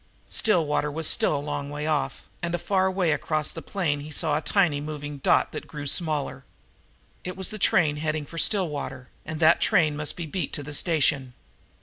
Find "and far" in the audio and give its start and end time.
2.41-2.87